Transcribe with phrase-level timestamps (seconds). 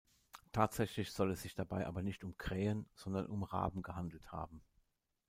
[0.51, 4.63] Tatsächlich soll es sich dabei aber nicht um Krähen, sondern um Raben gehandelt haben.